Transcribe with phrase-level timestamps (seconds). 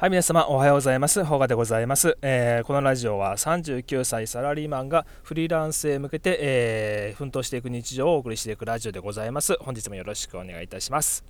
[0.00, 1.22] はい、皆様おはようございます。
[1.24, 9.58] ほがでございます、えー、このラジオは39歳サラリーマンがフリーランスへ向けて、えー、奮闘していく日常をお送りしていくラジオでございます。
[9.60, 11.22] 本日もよろしくお願いいたします。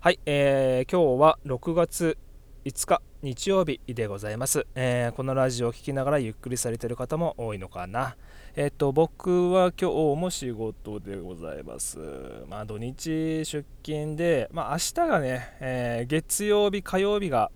[0.00, 2.16] はい、えー、今日は6月
[2.64, 8.16] 5日日曜日でございます、えー、このラジオを聴きながらゆっくりされている方も多いのかな。
[8.56, 11.98] えっ、と、僕は今日も仕事でございます。
[12.48, 17.50] まあ、土日出勤で、まあ、明日がね、え、月曜日、火曜日が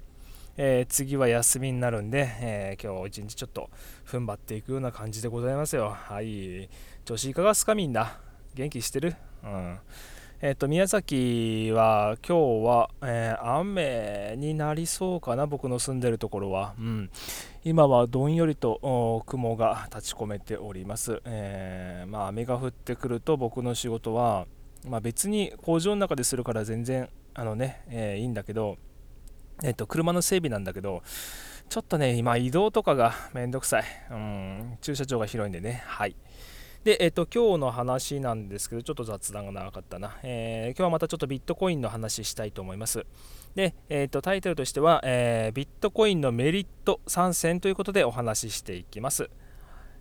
[0.57, 3.71] えー、次は休みになるんで、えー、今日一日ちょっと
[4.07, 5.91] 踏ん張っていくような感じでございますよ。
[5.91, 6.69] はい。
[7.05, 8.19] 調子いかがすかみんな？
[8.55, 9.17] 元気してる？
[9.43, 9.79] うん。
[10.43, 16.75] えっ、ー、と、宮崎は今日は、え雨になりそうかな、僕の住んでるところは。
[16.79, 17.11] うん。
[17.65, 21.23] 今はどんよりと雲が立ち込めております。
[21.25, 24.47] えまあ、雨が降ってくると僕の仕事は、
[24.87, 28.77] まあ、別に工場の中でするから全然あのね、えいいんだけど、
[29.63, 31.03] えっと、車の整備なんだけど、
[31.69, 33.85] ちょっとね、今移動とかがめんどくさい。
[34.11, 35.83] うん、駐車場が広いんでね。
[35.87, 36.17] はい。
[36.85, 40.19] で、えっと、今日の話なんですけど、ちょっと雑談が長かったな。
[40.25, 43.07] えー、今日はまたちょっとビットコインの話したいと思います。
[43.55, 49.31] で、えっと、タイトルとしては、えー、ビットコインのメリット参戦ということでお話ししていきます。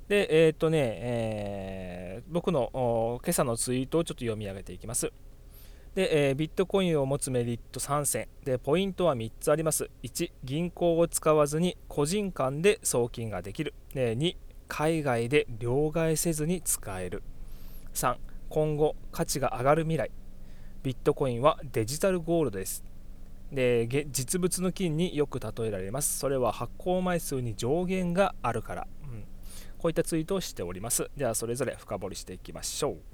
[0.07, 5.13] で、えっとね、えー、僕の今朝のツイートをちょっと読み上げていきます。
[5.95, 8.27] で、えー、ビットコインを持つメリット3選。
[8.45, 9.89] でポイントは3つあります。
[10.03, 13.73] 1銀行を使わずに個人間で送金ができる。
[13.93, 17.23] で2海外で両替せずに使える。
[17.93, 18.15] 3
[18.49, 20.11] 今後価値が上がる未来。
[20.83, 22.85] ビットコインはデジタルゴールドです。
[23.51, 26.17] で実物の金によく例えられます。
[26.17, 29.25] それは発行枚数に上限があるから、うん、
[29.77, 31.11] こういったツイートをしております。
[31.17, 33.10] ではそれぞれ深掘りしていきましょう。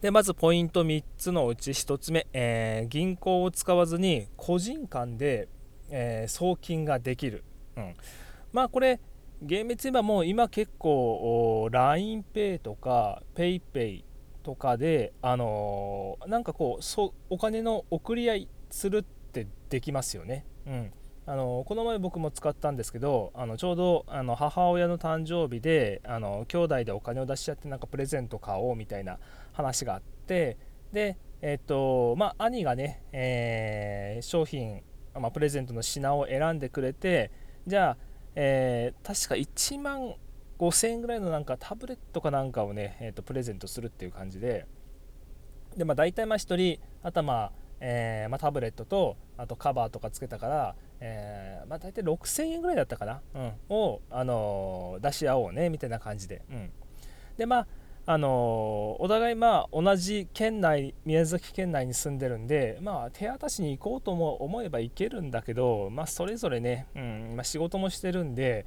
[0.00, 5.48] でまずポイント3つのうち1つ目、えー、銀行を使わずに個人間で、
[5.90, 7.44] えー、送金ができる、
[7.76, 7.94] うん、
[8.52, 9.00] まあこれ
[9.42, 14.04] 厳密に言えばもう今結構 LINEPay とか PayPay
[14.42, 20.46] とかで、あのー、なんかこうそお金の送り合いするってできますよね。
[20.66, 20.92] うん。
[21.28, 29.18] あのこの前僕も使ったんですけどあのちょうどあの母親の誕生日であの兄弟でお金を出し合ってなんかプレゼント買おうみたいな
[29.52, 30.56] 話があって
[30.92, 34.82] でえっ、とまあ兄がね、えー、商品、
[35.14, 37.30] まあ、プレゼントの品を選んでくれて
[37.66, 37.96] じゃあ、
[38.36, 40.14] えー、確か1万
[40.58, 44.66] 5000円ぐらいのなんかタブレットかなんかをね、えーと、プレゼントするっていう感じで。
[45.76, 56.70] で、まあ、大体まあ1人頭、えーまあ、タブレットとあとカバーとかつけたから、えーまあ、大体6000円ぐらいだったかな、うん、を、あのー、出し合おうねみたいな感じで、うん、
[57.36, 57.66] でまあ
[58.08, 67.32] あのお互いまあ同じ県内宮崎県内に住んでるんでまあ手渡しに行こうとも思えば行けるんだけどまあそれぞれね、うん。
[67.34, 68.64] まあ、仕事もしてるんで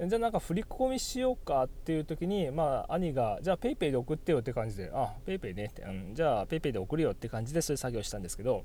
[0.00, 8.62] じゃあなんか振り込みしようかっていう時にまあ兄がじゃあ PayPay で送ってよって感じであ PayPay ねって、うん、じゃあ PayPay で送るよって感じでそういう作業したんですけど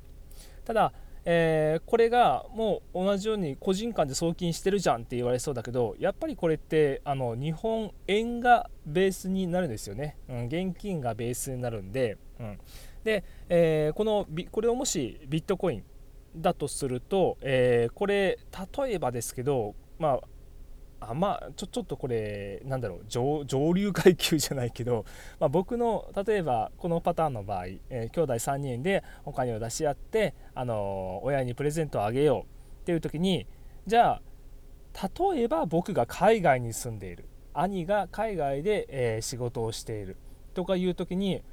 [0.64, 0.94] ただ
[1.26, 12.60] えー、これがもう同じように個人間で送金してるじゃんって言われそうだけどやっぱりこれってあの日本円がベースになるんですよね、うん、現金がベースになるんで、うん、
[13.04, 15.84] で、えー、このこれをもしビットコイン
[16.36, 18.38] だとすると、えー、これ
[18.78, 20.28] 例えばですけどまあ
[21.10, 25.06] あまあちょちょっとこれなんだろう上流階級じゃないけど、
[25.40, 32.82] まあ、僕の例えばこのパターンの場合、えー、兄弟3人でお金を出し合って、あのー、親にプレゼントをあげよう。
[32.84, 33.48] っていう時に
[33.88, 34.20] じゃ
[34.96, 37.26] あ例えば僕が海外に住んでいる。
[37.54, 40.18] 兄が海外で、えー、仕事をしている。
[40.54, 41.44] とかいう時に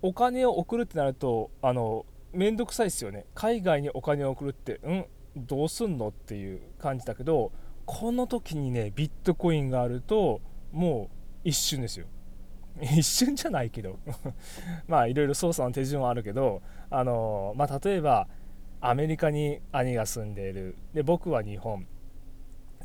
[0.00, 3.26] お金を送るってなるとあの面倒くさいですよね。
[3.34, 5.06] 海外にお金を送るってうん？
[5.36, 6.08] どうすんの？
[6.08, 7.52] っていう感じだけど
[7.86, 10.40] この時にねビットコインがあると
[10.72, 11.10] も
[11.44, 12.06] う一瞬ですよ。
[12.80, 13.98] 一瞬じゃないけど。
[14.88, 18.28] まあいろいろ操作の手順はあるけどあのまあ例えば
[18.80, 20.76] アメリカに兄が住んでいる。
[20.94, 21.86] で僕は日本。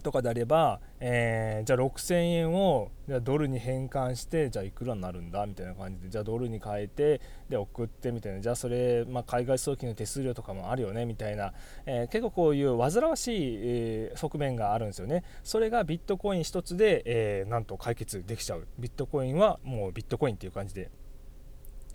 [0.07, 7.19] とかであれば、えー、じゃあ6000円をじゃドルに変換してじゃあいくらになるんだみたいな感じでじゃあドルに変えて
[7.49, 11.51] で送ってみたいなじゃあそれ、まあ、海外送金の手数料とかもあるよねみたいな、
[11.85, 15.25] えー、結構こういう煩わしい、えー、側面があるんですよね。
[15.43, 18.65] それがビットコイン1つで、え、なんと解決できちゃう。
[18.79, 20.89] ビットコインはもうビットコインっていう感じで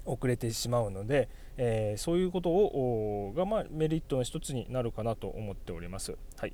[0.05, 6.17] 遅れてしまうので、えー、そういうことをが、まあ、メリットの一つになるかなと思っております。
[6.37, 6.53] はい。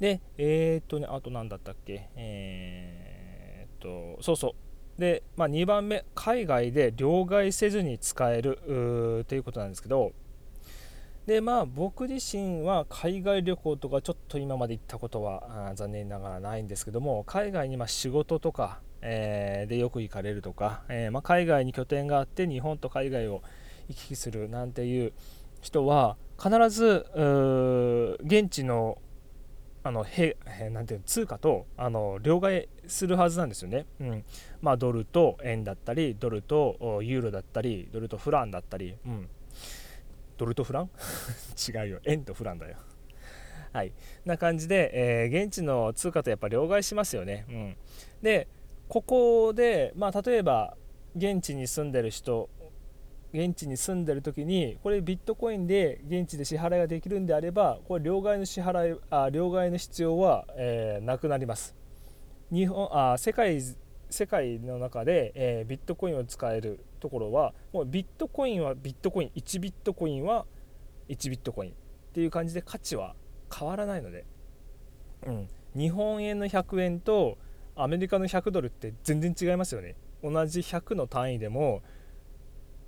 [0.00, 4.54] で、えー、っとね、あと何だったっけ、えー、っと、そうそ
[4.96, 5.00] う。
[5.00, 10.12] で、まあ、2番目、海外で両替せずに使えるということなんですけど、
[11.26, 23.42] でまあ僕自身は海外旅行とかちょっと今まで行ったことは残念ながらないんですけども海外にま仕事とか、えー、でよく行かれるとか、えー、ま、海外に拠点があって日本と海外を
[23.88, 25.14] 行き来するなんていう
[25.62, 27.06] 人は必ず
[28.22, 28.98] 現地の
[29.86, 30.36] あのへ
[30.72, 33.84] なんていう通貨とあの両替するはずなんですよね。
[34.00, 34.24] うん。
[34.62, 39.28] まあ、ドルと円だったりドルとユーロだったりドルとフランだったり、うん、
[40.38, 40.90] ドルとフラン？
[41.68, 42.00] 違うよ。
[42.04, 42.76] 円とフランだよ。
[43.74, 43.92] はい、
[44.24, 47.44] な感じで、えー、現地の通貨とやっぱ両替しますよね。
[47.48, 47.76] うん、
[48.22, 48.48] で
[48.88, 50.76] ここで、まあ、例えば
[51.16, 52.48] 現地に住んでる人
[53.34, 61.74] 現地に住んでる時にこれビットコインで現地で支払いができるんであればこれ両替の支払いあ両替の必要は、えー、なくなります。
[62.52, 63.60] 日本あ世界
[64.08, 70.46] 世界の中で、えー、ビットコインを使えるところはもうビットコインはビットコイン1ビットコインは
[71.08, 71.70] 1ビットコイン。
[71.70, 71.74] っ
[72.14, 73.16] ていう感じで価値は
[73.52, 74.24] 変わらないので、
[75.26, 77.38] うん、日本円の100円と
[77.74, 79.96] アメリカの100ドルって全然違いますよね。
[80.22, 81.82] 同じ100の単位でも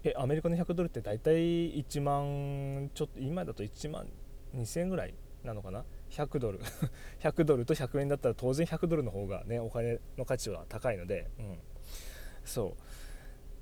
[0.06, 4.06] えアメリカの100ドルって大体1万ちょっと今だと1万
[4.54, 6.60] 2000円ぐらいなのかな？100ドル。
[7.20, 11.58] 100ドルと100円だったら当然100ドルの方がねお金の価値は高いので、うん、
[12.44, 12.82] そう。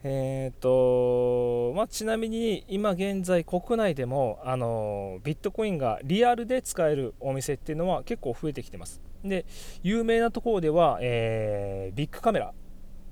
[0.07, 9.01] えーとまあ、ちなみに今現在国内でもあのビットコインがリアルで使えるお店っていうのは結構増えてきてます。
[9.25, 9.47] で
[9.83, 12.53] 有名なところでは、えー、ビッグカメラ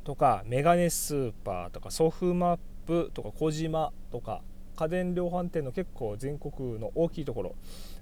[0.05, 4.43] とかメガネスーパーとかソフマップとか小島とか
[4.76, 7.55] 家電量販店の結構全国の大きいところ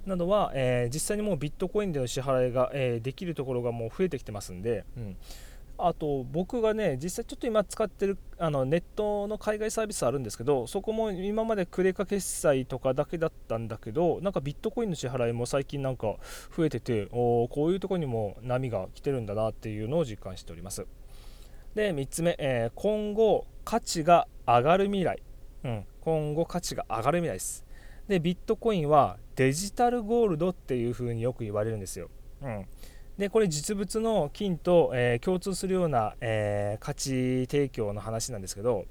[0.05, 5.17] などは、えー、実際にもうビットコインでの支払いが、えー、できるところがもう増えてきてますんで、うん、
[5.77, 16.15] あと僕がね実際ちょっと今使ってるあのネットの海外サービスあるんですけどそこも今までクレカ決済とかだけだったんだけどなんかビットコインの支払いも最近なんか
[16.55, 20.85] 増えてておこういうところにも波が来てるんだなっていうのを実感しております。
[21.75, 25.21] で3つ目、えー、今後価値が上がる未来、
[25.63, 27.65] うん、今後価値が上がる未来です。
[28.07, 32.09] でビットコインはデジタルゴールドっていう風によく言われるんですよ、
[32.41, 32.65] うん、
[33.17, 38.85] でこれ実物の金と、えー、共通するような、えー、価値提供の話なんですけど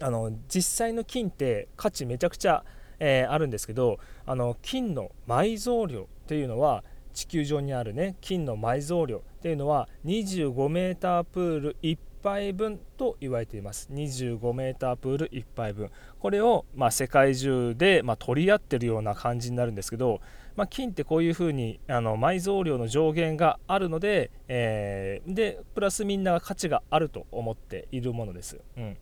[0.00, 2.64] あの実際の金って価値めちゃくちゃ、
[2.98, 13.88] えー、あるんですけどあの金の埋蔵量っていうのは地球上にあるね金の埋蔵量っていうのは 25m プール1杯分と言われています。
[13.92, 15.90] 25m プール1杯分。
[16.18, 20.20] これを、ま、世界中で、ま、取り合ってるような感じになるんですけど、
[20.56, 28.60] まあ、金ってこういうふうにあの埋蔵量の上限があるので,、えー、でプラスみんなが価値があると思っているものです。
[28.76, 28.96] うん。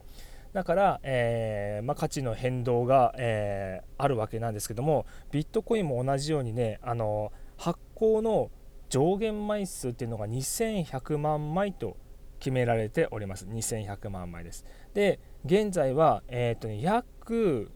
[0.53, 8.49] だから、えー、まあ、価値の変動が、えー、あるわけなんですけどもビットコインも同じようにねあの発行の
[8.89, 11.97] 上限枚数っていうのが2100万枚と
[12.39, 13.45] 決められております。
[13.45, 14.65] 2100万枚です。
[14.93, 17.71] で現在は、えーとね、約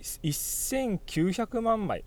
[0.00, 2.04] 1900万枚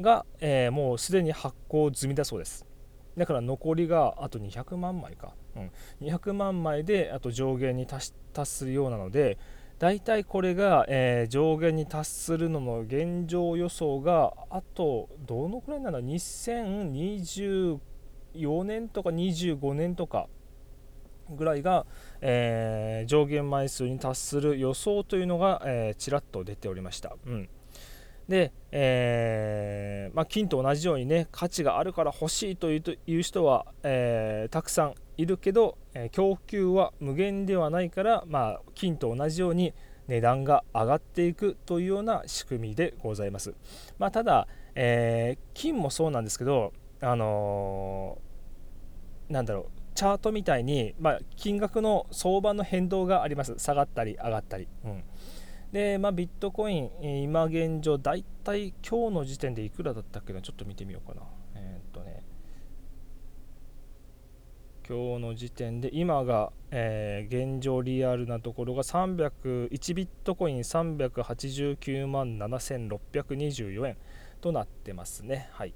[0.00, 2.66] が、えー、もうすでに発行済みだそうです。
[3.16, 5.70] だから残りがあと200万枚か、うん、
[6.06, 8.12] 200万枚であと上限に達
[8.44, 9.38] するようなので
[9.78, 17.78] 大体これが、えー、上限に達するのの現状予想があとどのくらいなの2024
[18.64, 20.28] 年とか25年とか
[21.30, 21.86] ぐらいが、
[22.20, 27.16] えー、上限枚数に達する予想というのが、えー、ちらっと出ておりました。
[27.26, 27.48] うん
[28.28, 39.74] で、えー、まあ、金と同じようにね価値があるから欲しいという人は、えー、たくさんいるけど、え、供給は無限ではないから、まあ、金と同じように
[40.06, 43.54] 値段が上がっていくというような仕組みでございます。
[43.98, 48.18] まあ、ただ、え金もそうなんですけど、あの
[49.28, 53.54] なんだろうチャートみたいに、まあ、金額の相場の変動があります。
[53.58, 55.02] 下がったり上がったり、うん、
[55.72, 56.90] で、まあ、ビットコイン
[57.22, 60.40] 今現状だいたい今日の時点でいくらだったっけな？
[60.40, 61.22] ちょっと見てみようかな。
[61.54, 62.24] えー、っとね。
[64.88, 73.98] 今日の時点で今が、えー、現状リアルなところが301ビットコイン389万7624円
[74.40, 75.50] となってますね。
[75.52, 75.74] はい。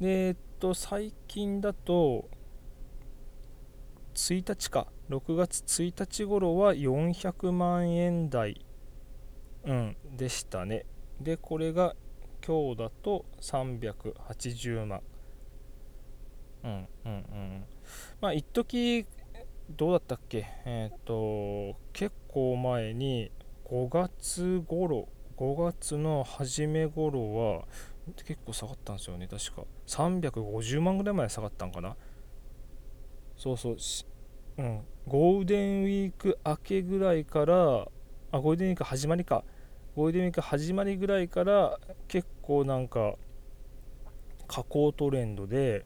[0.00, 2.28] でえっと最近だと
[4.14, 4.88] 1日か。
[5.10, 8.64] 6月1日頃は400万円台、
[9.64, 10.86] うん、でしたね。
[11.20, 11.94] でこれが
[12.46, 15.02] 今日だと380万。
[16.64, 17.64] うんうんうん。
[18.20, 19.06] まあ一時
[19.68, 20.46] どうだったっけ？
[20.64, 23.30] えっ、ー、と結構前に
[23.66, 27.64] 5月頃5月の初め頃は
[28.26, 29.62] 結構下がったんですよね確か。
[29.86, 31.96] 350万ぐらいまで下がったんかな？
[33.36, 33.76] そうそう。
[34.58, 34.80] うん。
[35.06, 37.88] ゴールデンウィーク明けぐらいから
[38.32, 39.44] あゴールデンウィーク始まりか。
[40.00, 41.78] ゴールデンウィーク始まりぐらいから
[42.08, 43.16] 結構なんか
[44.48, 45.84] 下降トレンドで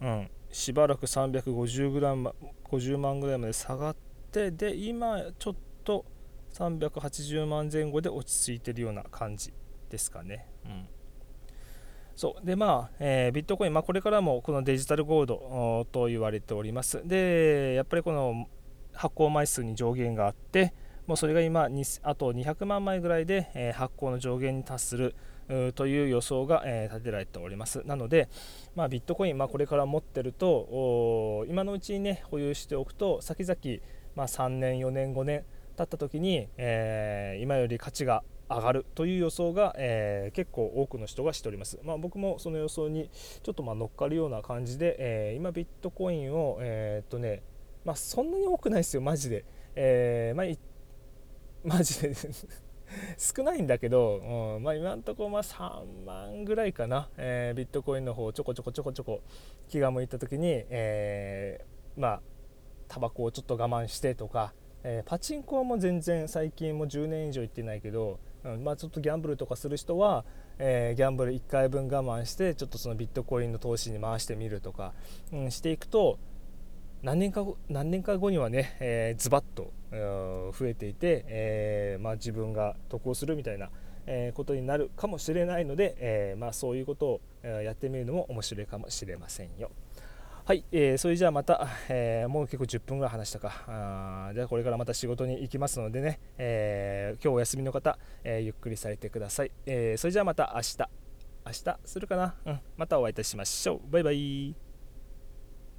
[0.00, 2.32] うんしばらく350グラム
[2.66, 3.96] 50万ぐらいまで下がっ
[4.30, 6.04] てで今ちょっと
[6.52, 9.52] 380万前後で落ち着いてるような感じ
[9.90, 10.46] ですかね。
[10.66, 10.88] うん
[12.14, 17.02] そうでまあ、えー、ビットコイン、まあ、これからもこのデジタルゴールドと言われております。
[17.04, 18.46] で、やっぱりこの
[18.92, 20.72] 発行枚数に上限があって、
[21.06, 21.68] もうそれが今、
[22.02, 25.14] あと200万枚ぐらいで、え、発行の上限に達する
[25.74, 27.82] という予想が、え、立てられております。
[27.84, 28.28] なので、
[28.74, 33.82] まあ、ビットコイン、まあ、これから持ってると、今のうちに、ね、保有しておくと、先々、
[34.14, 35.44] まあ、3年、4年、5年
[35.76, 41.78] 経った時に、えー、今より価値が上がるという予想が、えー、結構多くの人がしております。
[41.82, 43.10] まあ、僕もその予想に
[43.42, 47.42] ちょっとま乗っかるような感じで、えー、今ビットコインを、えー、っとね、
[47.84, 49.44] まあ、そんなに多くないですよ、マジで。
[49.76, 50.46] えまあ、
[51.64, 52.14] マジで。
[53.18, 59.20] 少ないんだけど、うんまあ、今のところま3万ぐらいかな、えー、ビットコインの方ちょこちょこちょこちょこ
[59.68, 62.22] 気が向いた時に、えー、まあ
[62.88, 64.52] タバコをちょっと我慢してとか、
[64.82, 70.24] えー、パチンコはもう全然最近も10年以上行ってないけど、うんまあ、ちょっとギャンブルとかする人は、
[70.58, 74.92] えー、ギャンブル1回分我慢してちょっとそのビットコインの投資に回してみるとか、
[75.32, 76.18] うん、していくと
[77.02, 83.70] 何年か何年か後にはね、えー、ズバッと増えていて、えー、まあ、自分が得をするみたいな、
[84.06, 89.70] えことになるかもしれないので、えまあ、そういうことをやってみるのも面白いかもしれませんよ。
[90.44, 94.30] はい、えー、それじゃあまた、えー、もう結構10分ぐらい話したか。
[94.34, 101.04] じゃあこれからまた仕事に行きますのでね、えー、今日お休みの方、えゆっくりされてください、えそれじゃあまた明日。
[101.46, 103.90] 明日するかな、うん、またお会いいたしましょう。
[103.90, 104.63] バイバイ。